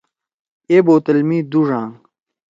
[0.69, 1.93] اے بوتل می دو ڙانگ؟